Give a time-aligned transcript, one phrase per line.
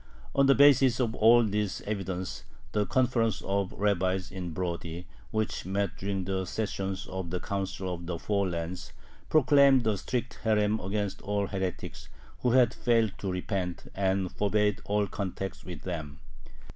[0.33, 5.95] On the basis of all this evidence, the conference of rabbis in Brody, which met
[5.95, 8.93] during the sessions of the Council of the Four Lands,
[9.29, 12.09] proclaimed a strict herem against all heretics
[12.39, 16.17] who had failed to repent, and forbade all contact with them.